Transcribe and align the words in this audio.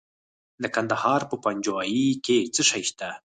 د 0.61 0.63
کندهار 0.75 1.21
په 1.29 1.35
پنجوايي 1.43 2.07
کې 2.25 2.37
څه 2.55 2.61
شی 2.69 2.83
شته؟ 2.89 3.09